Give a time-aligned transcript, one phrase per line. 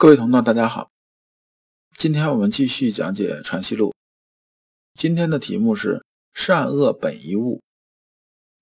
[0.00, 0.92] 各位同道，大家好。
[1.96, 3.88] 今天我们继续讲解《传习录》。
[4.94, 7.60] 今天的题目是“善恶本一物”，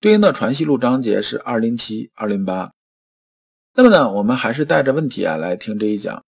[0.01, 2.73] 对应的《传习录》章节是二零七、二零八。
[3.75, 6.25] 那么呢，我们还是带着问题啊来听这一讲。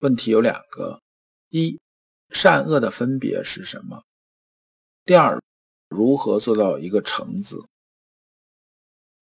[0.00, 1.00] 问题有两个：
[1.48, 1.80] 一、
[2.28, 4.02] 善恶的分别是什么？
[5.06, 5.42] 第二，
[5.88, 7.58] 如何做到一个“诚”字？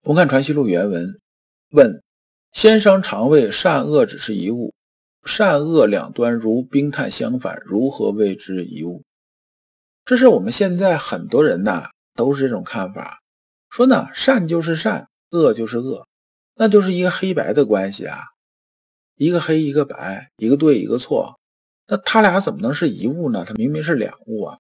[0.03, 1.21] 我们看《传习录》原文：
[1.69, 2.03] 问
[2.51, 4.75] 先生常谓善恶只是一物。
[5.25, 9.05] 善恶两端如冰炭相反，如何谓之一物？
[10.05, 13.21] 这是我们现在很多人呐都是这种看法，
[13.69, 16.07] 说呢善就是善，恶就是恶，
[16.55, 18.19] 那就是一个黑白的关系啊，
[19.17, 21.39] 一个黑一个白，一个对一个错，
[21.87, 23.45] 那他俩怎么能是一物呢？
[23.47, 24.59] 他明明是两物啊！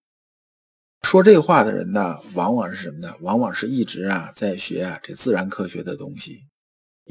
[1.02, 3.14] 说这话的人呢，往往是什么呢？
[3.20, 6.44] 往往是一直啊在学啊这自然科学的东西。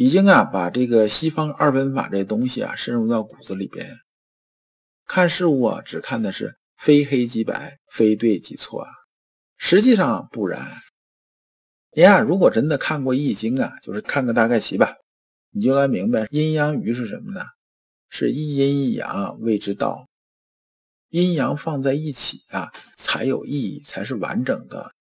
[0.02, 4.00] 已经啊，把这个西方二分法这东西啊深入到骨子里边，
[5.06, 8.90] 看事物啊只看的是非黑即白，非对即错啊。
[9.58, 10.66] 实际上不然。
[11.92, 14.96] 你啊，如果真的看过《易经》啊，就是看个大概齐吧，
[15.52, 17.44] 你就该明白阴阳鱼是什么呢？
[18.08, 20.08] 是一阴一阳谓之道，
[21.10, 24.94] 阴阳放在一起啊才有意义，才是完整的，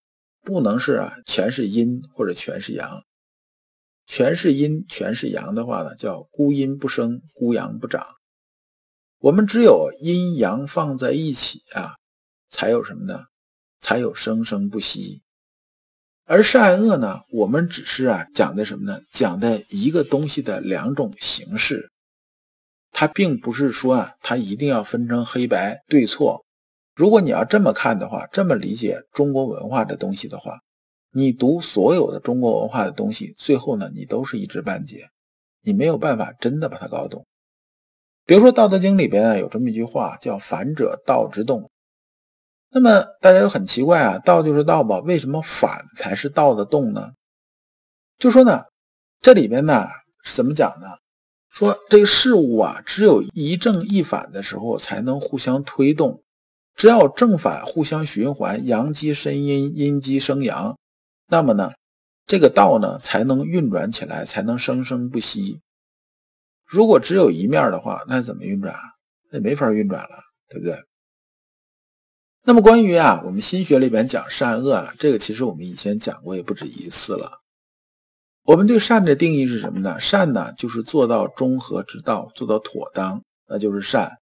[0.43, 3.01] 不能是啊全是阴或者全是阳。
[4.09, 8.05] 全是阴，全是阳的话呢，叫孤阴不生，孤阳不长。
[9.19, 11.97] 我们只有阴阳放在一起啊，
[12.48, 13.27] 才有什么呢？
[13.79, 15.23] 才有生生不息。
[16.24, 19.01] 而善恶呢，我们只是啊讲的什么呢？
[19.13, 21.90] 讲的一个东西的两种形式，
[22.90, 26.46] 它并不是说啊，它一定要分成黑白对错。
[26.95, 30.58] 如果你要这么看的话，这么理解中国文化的东西的话。
[31.13, 35.08] 你读所有的中国文化的东西，最后呢，你都是一知半解，
[35.63, 37.24] 你没有办法真的把它搞懂。
[38.27, 41.70] 比如说《道德经》里边啊，有这么一句话，叫“反者道之动”。
[42.70, 45.01] 那么大家又很奇怪啊，道就是道吧？
[45.01, 47.13] 为什么反才是道的动呢？
[48.19, 48.64] 就说呢，
[49.23, 49.86] 这里边呢
[50.35, 50.86] 怎么讲呢？
[51.48, 56.23] 说这个事物啊，只有一正一反的时候，才能互相推动。
[56.77, 60.77] 只要正反互相循环，阳极生阴，阴极生阳。
[61.28, 61.72] 那么呢，
[62.27, 65.61] 这个道呢才能运转起来，才能生生不息。
[66.64, 68.80] 如果只有一面的话，那怎么运转啊？
[69.30, 70.16] 那没法运转了，
[70.48, 70.83] 对不对？
[72.44, 77.42] 那么关于啊，我们心学里边讲善恶啊，这个其实我们以前讲过也不止一次了。
[78.45, 80.00] 我们对善的定义是什么呢？
[80.00, 84.18] 善呢就是做到中和之道，做到妥当，那就是善。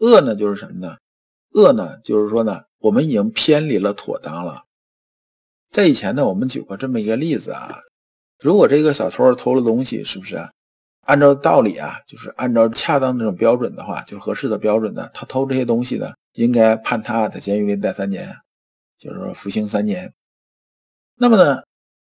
[0.00, 0.98] 恶呢就是什么呢？
[1.52, 4.64] 恶呢就是说呢，我们已经偏离了妥当了。
[5.74, 7.80] 在以前呢，我们举过这么一个例子啊，
[8.40, 10.40] 如果这个小偷偷了东西，是不是
[11.00, 18.32] 按照道理啊，就是按照恰当这种标准的话，就是合适的标准呢，他偷这些东西呢，应该判他在监狱里待三年，
[18.96, 20.12] 就是说服刑三年。
[21.16, 21.60] 那么呢，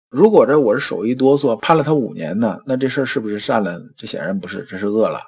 [0.08, 3.80] 如果这我是手一哆嗦，判了他五年呢，那这事儿是不是善了？
[3.96, 5.20] 这显然不是，这是恶了。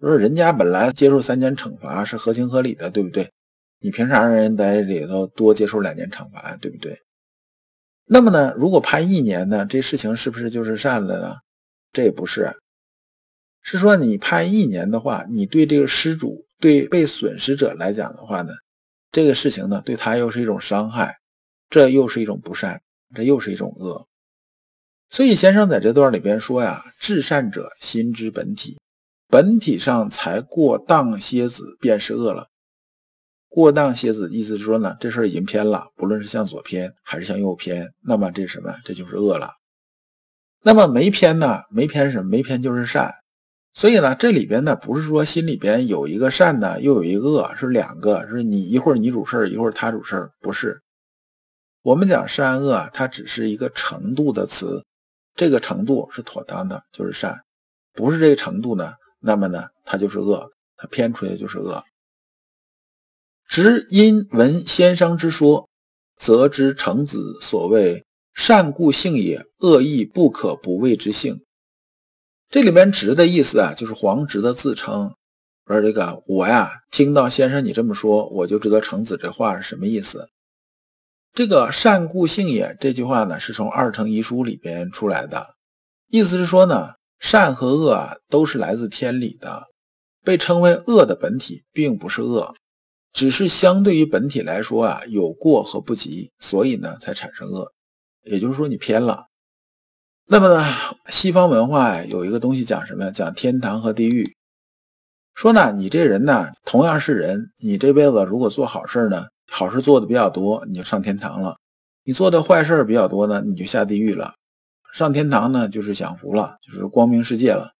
[0.00, 3.30] 说人家本来接受三年惩罚是合情合理的，对不对？
[3.80, 6.98] 你凭啥让人在里头多接受两年惩罚，对不对？
[8.08, 11.36] 那么呢，如果判一年呢，这事情是不是就是善了呢？
[11.92, 12.56] 这也不是，
[13.62, 18.52] 是说你判一年的话，你对这个失主、对被损失者来讲的话呢，
[19.10, 21.16] 这个事情呢，对他又是一种伤害，
[21.68, 22.80] 这又是一种不善，
[23.12, 24.06] 这又是一种恶。
[25.10, 28.78] 所以先生在这段里边说呀：“至善者心之本体，
[29.28, 32.48] 本体上才过当蝎子，便是恶了。”
[33.56, 38.74] 过当蝎子，意思是说呢，这事儿已经偏了，不论是向左偏还是向右偏，那么这是什么？
[38.84, 39.50] 这就是恶了。
[40.62, 41.62] 那么没偏呢？
[41.70, 42.28] 没偏什么？
[42.28, 43.10] 没偏就是善。
[43.72, 50.78] 所以呢，这里边呢，不是说心里边有一个善呢，又有一个恶，是两个，是你一会儿你主事儿，一会儿他主事儿，不是。
[51.80, 54.84] 我们讲善恶，它只是一个程度的词，
[55.34, 57.32] 这个程度是妥当的，就是善；
[57.94, 61.82] 不是这个程度呢，那么呢，它就是恶，它偏出来就是恶。
[63.56, 65.66] 直因闻先生之说，
[66.18, 68.04] 则知成子所谓
[68.34, 71.40] 善故性也，恶亦不可不谓之性。
[72.50, 75.14] 这里边“直”的意思啊，就是黄直的自称。
[75.66, 80.28] 说这个我呀，听到先生你这么说，我就知道程子这话是什么意思。
[81.32, 85.54] 这个“善故性也”这句话呢，是从《二程遗书》里边出来的，
[86.10, 89.62] 意思是说呢，善和恶啊，都是来自天理的。
[90.22, 92.54] 被称为恶的本体，并不是恶，
[93.16, 97.72] 只是相对于本体来说啊，有过和不及，所以呢，才产生恶。
[98.24, 99.24] 也就是说，你偏了。
[100.26, 100.62] 那么呢，
[101.08, 103.10] 西方文化有一个东西讲什么呀？
[103.10, 104.30] 讲天堂和地狱。
[105.34, 111.54] 说呢，你这人呢，同样是人，你这辈子如果做好事呢，好事做的比较多，你就上天堂了；
[112.04, 114.34] 你做的坏事比较多呢，你就下地狱了。
[114.92, 117.70] 上天堂呢，就是享福了，就是光明世界了。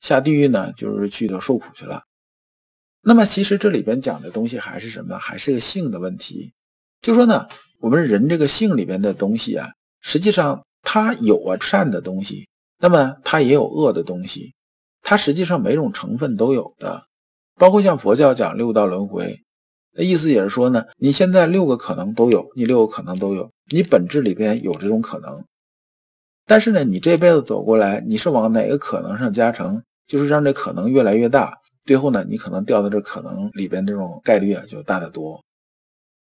[0.00, 2.02] 下地狱呢，就是去的受苦去了。
[3.02, 5.18] 那么其实这里边讲的东西还是什么？
[5.18, 6.52] 还是个性的问题。
[7.00, 7.46] 就说呢，
[7.80, 9.68] 我们人这个性里边的东西啊，
[10.00, 14.54] 实际上它有啊善的东西，那么它也有恶的东西。
[15.02, 17.02] 它实际上每种成分都有的，
[17.56, 19.42] 包括像佛教讲六道轮回，
[19.94, 25.44] 那意思也是说呢，你现在六个可能都有，你六个可能都有，你本质里边有这种可能。
[26.46, 29.82] 但是呢，你这辈子走过来，你是往哪个可能上加成？
[30.06, 35.42] 就是让这可能越来越大，最后呢，你可能掉到这可能里边这种概率啊就大得多。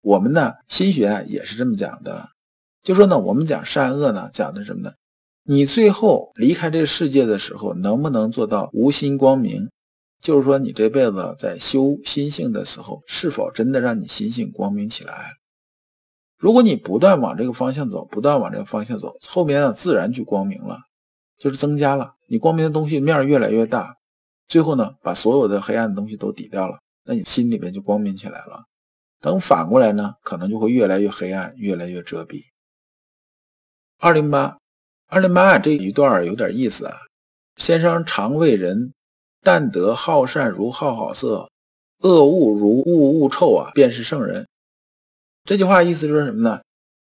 [0.00, 2.28] 我们呢，心学啊也是这么讲的，
[2.82, 4.92] 就说呢，我们讲善恶呢，讲的什么呢？
[5.44, 9.68] 你最后离开这个世界的时候，能不能做到无心光明？
[10.22, 15.34] 就是说，你这辈子在修心性的时候，是否真的让你心性光明起来？
[16.38, 20.78] 如果你不断往这个方向走，不断往这个方向走，后面呢自然就光明了。
[21.36, 23.96] 就是增加了你光明的东西面越来越大，
[24.48, 28.64] 最后呢，把所有的黑暗的东西都抵掉了，那你心里面就光明起来了。
[29.20, 32.44] 等反过来呢，可能就会越来越黑暗，越来越遮蔽。
[33.98, 34.58] 二零八，
[35.08, 36.94] 二零八这一段有点意思啊。
[37.56, 38.92] 先生常谓人，
[39.40, 41.48] 但得好善如好好色，
[42.00, 44.46] 恶恶如恶恶臭啊，便是圣人。
[45.44, 46.60] 这句话意思是什么呢？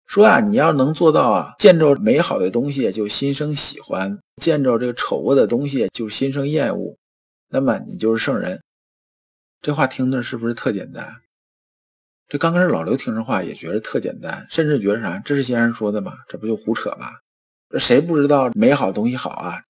[0.06, 6.96] 说啊，你要能做到啊，见着美好的东西就心生喜欢，见着这个丑恶的东西就心生厌恶，
[7.50, 8.62] 那么你就是圣人。
[9.62, 11.22] 这话听着是不是特简单？
[12.28, 15.18] 这刚开始老刘听这话也觉得特简单，甚至觉得啥？
[15.20, 16.14] 这是先生说的吗？
[16.28, 17.08] 这不就胡扯吗？
[17.80, 19.62] 谁不知道美好东西好啊？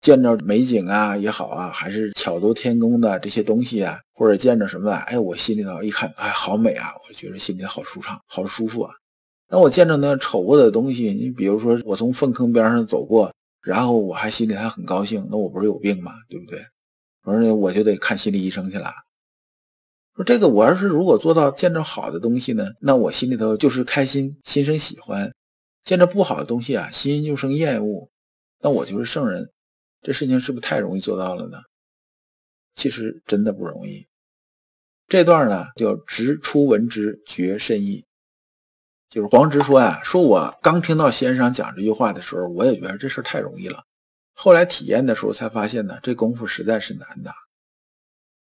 [0.00, 8.94] 见着美景啊也好啊，还是巧夺天工的这些东西啊，或者见着什么的，哎，我心里头一看，哎，好美啊，我觉得心里好舒畅，好舒服啊。
[9.48, 13.32] 那我见着那丑恶的东西，你比如说我从粪坑边上走过，
[13.62, 16.12] 然后我还心里还很高兴，那我不是有病吗？
[16.28, 16.64] 对不对？
[17.24, 18.92] 我说我就得看心理医生去了。
[20.14, 25.30] 说这个我要是如果做到见着好的东西呢，那我心里头就是开心，心生喜欢；
[25.82, 28.08] 见着不好的东西啊，心就生厌恶，
[28.60, 29.50] 那我就是圣人。
[30.02, 31.58] 这事情是不是太容易做到了呢？
[32.74, 34.06] 其实真的不容易。
[35.08, 38.04] 这段呢叫直出闻之，觉甚异。
[39.08, 43.84] 就是黄直说呀，说我刚听到先生讲这句话的时候，我也觉得这事太容易了。
[44.34, 47.32] 后来体验的时候才发现呢，这功夫实在是难的。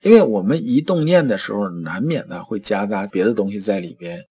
[0.03, 4.25] 因为我们一动念的时候，难免呢会夹杂别的东西在里边，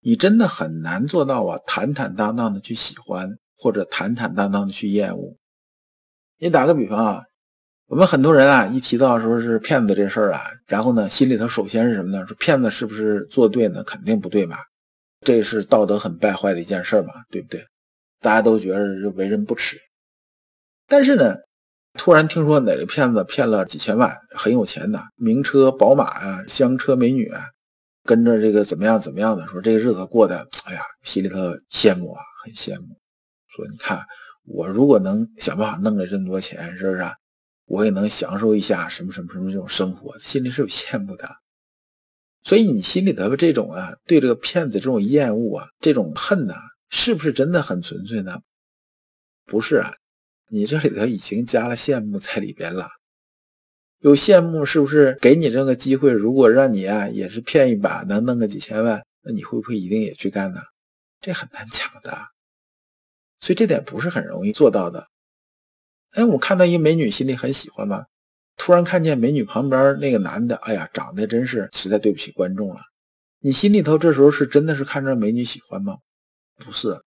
[0.00, 5.36] 你真的很难做到啊，坦坦荡荡的去喜欢，或者坦坦荡荡的去厌恶。
[6.38, 7.22] 你打个比方啊，
[7.86, 12.26] 我们很多人啊，一提到说是骗子这事儿啊，然后呢，心里头首先是什么呢？
[12.26, 13.84] 说骗子是不是做对呢？
[13.84, 14.58] 肯定不对吧？
[15.20, 17.64] 这是道德很败坏的一件事嘛，对不对？
[18.20, 19.78] 大家都觉得是为人不耻。
[20.92, 21.34] 但是呢，
[21.94, 27.46] 突然听说哪个骗子骗了几千万，很有钱的，名车宝马啊，香车美女啊，
[28.04, 31.38] 跟着这个怎么样怎么样的，说这个日子过得，哎呀，心里头
[31.70, 32.88] 羡慕啊，很羡慕。
[33.56, 34.04] 说你看
[34.44, 37.14] 我如果能想办法弄了这么多钱，是不是啊？
[37.64, 41.26] 我也能享受一下什么什么什么这种生活，心里是有羡慕的。
[42.42, 46.54] 所以你心里头这种啊，对这个骗子这种厌恶啊，这种恨呐，
[46.90, 48.38] 是不是真的很纯粹呢？
[49.46, 49.94] 不是啊，
[50.54, 52.90] 你这里头已经加了羡慕在里边了。
[54.00, 56.12] 有羡慕是不是给你这个机会？
[56.12, 60.60] 如果让你啊也是骗一把，能弄个几千万，那你会不会一定也去干呢？
[61.22, 62.18] 这很难讲的。
[63.40, 65.08] 所以这点不是很容易做到的。
[66.12, 68.04] 哎，我看到一美女，心里很喜欢吗？
[68.58, 72.82] 突然看见美女旁边那个男的，哎呀，长得真是实在对不起观众了。
[73.40, 75.96] 你心里头这时候是真的是看着美女喜欢吗？
[76.58, 77.02] 不是，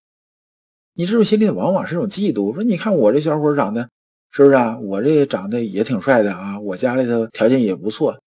[0.97, 2.53] 你是不是心里往往是一种嫉妒？
[2.53, 3.89] 说你看我这小伙长得
[4.31, 4.79] 是不是啊？
[4.79, 8.17] 我这长得也挺帅的啊，我家里头条件也不错。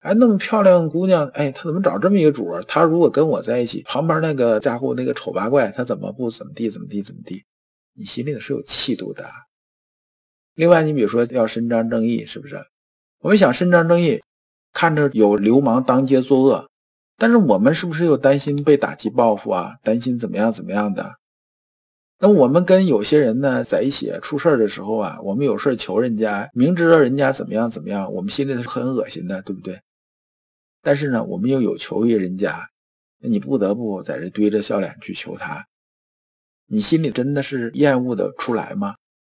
[0.00, 2.62] 哎，那么漂亮姑娘，哎，他怎么找这么一个主儿？
[2.64, 7.44] 他如果跟我在一起，旁边那个家伙那个丑八怪，他怎么不怎么地怎么地怎么地？
[7.94, 9.24] 你心里头是有气度的。
[10.54, 12.56] 另外，你比如说要伸张正义，是不是？
[13.20, 14.20] 我们想伸张正义，
[14.72, 16.68] 看着有流氓当街作恶，
[17.16, 19.76] 但是我们是不是又担心被打击报复啊？
[19.82, 21.14] 担心怎么样怎么样的？
[22.18, 29.78] 那我们跟有些人呢在一起出事儿的时候啊，我们有事求人家，明知道人家怎么样怎么样，我们心里是很恶心的，对不对？
[30.80, 32.70] 但是呢，我们又有求于人家，
[33.18, 35.66] 那你不得不在这堆着笑脸去求他，
[36.66, 38.94] 你心里真的是厌恶的出来吗？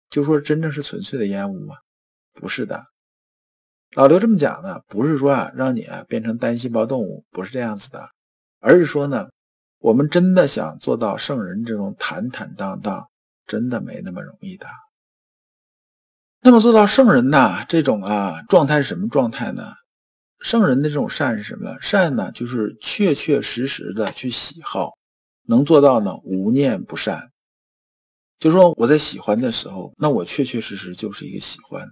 [0.08, 1.76] 就说真正是纯粹的厌恶吗？
[2.32, 2.86] 不是的。
[3.94, 8.08] 老刘这么讲呢，不是说啊让你啊变成单细胞动物，不是这样子的，
[8.60, 9.28] 而是说呢。
[9.80, 13.08] 我们真的想做到圣人这种坦坦荡荡，
[13.46, 14.66] 真的没那么容易的。
[16.42, 19.72] 那么做到圣人呐，这种啊状态是什么状态呢？
[20.38, 21.76] 圣人的这种善是什么？
[21.80, 24.92] 善呢，就是确确实实的去喜好，
[25.46, 27.30] 能做到呢无念不善。
[28.38, 31.86] 就说我在喜欢的时候，那我确确实实就是一个喜欢，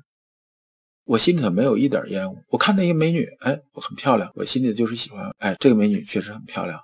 [1.05, 2.37] 我心里头没有一点厌恶。
[2.49, 6.79] 我看到一个美女，哎，我很漂亮，我心里就是喜欢，哎，这个美女确实很漂亮。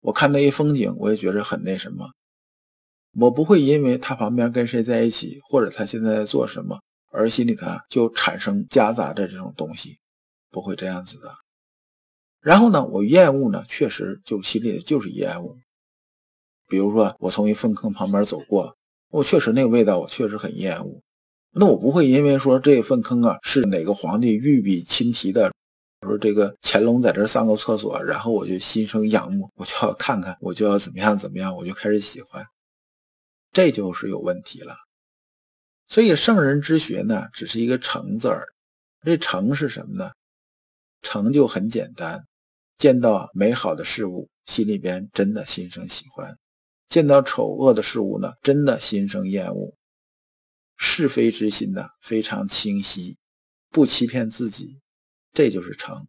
[0.00, 2.10] 我看那一风景，我也觉着很那什么。
[3.12, 6.80] 我不会因为他旁边跟谁在一起，或者他现在在做什么，
[7.10, 9.98] 而心里头就产生夹杂着这种东西，
[10.50, 11.34] 不会这样子的。
[12.40, 15.56] 然后呢，我厌恶呢，确实就心里就是厌恶。
[16.68, 18.76] 比如说，我从一粪坑旁边走过，
[19.10, 21.02] 我确实那个味道，我确实很厌恶。
[21.52, 25.52] 那我不会因为说这粪坑啊是哪个皇帝御笔亲题的。
[26.06, 32.44] 说这个乾隆在这上个厕所，然后我就心生仰慕， 我就要看看，我就要怎么样怎么样，我就开始喜欢，
[33.52, 34.76] 这就是有问题了。
[35.86, 38.46] 所以圣人之学呢，只是一个诚字儿。
[39.02, 40.10] 这诚是什么呢？
[41.02, 42.24] 诚就很简单，
[42.76, 46.32] 见到美好的事物，心里边真的心生喜欢；
[46.88, 49.74] 见到丑恶的事物呢，真的心生厌恶。
[50.76, 53.18] 是非之心呢，非常清晰，
[53.70, 54.78] 不欺骗自己。
[55.32, 56.06] 这就是成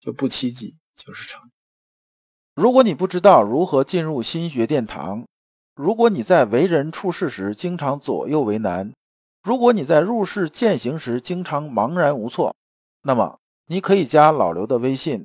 [0.00, 1.50] 就不欺己就是成。
[2.54, 5.24] 如果你不知道如何进入心学殿堂，
[5.74, 8.92] 如果你在为人处事时经常左右为难，
[9.42, 12.54] 如果你在入世践行时经常茫然无措，
[13.02, 15.24] 那么你可以加老刘的微信。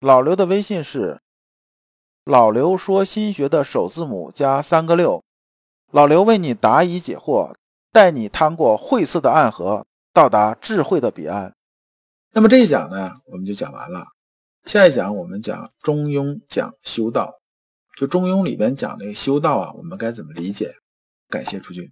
[0.00, 1.18] 老刘的微信是
[2.24, 5.22] 老刘说心学的首字母加三个六。
[5.90, 7.54] 老刘为你答疑解惑，
[7.90, 11.54] 带你趟过晦涩的暗河，到达智慧的彼岸。
[12.36, 14.04] 那么这一讲呢，我们就讲完了。
[14.64, 17.32] 下一讲我们讲《中庸》，讲修道。
[17.96, 20.74] 就《中庸》里边讲那个修道啊，我们该怎么理解？
[21.28, 21.88] 感谢诸君。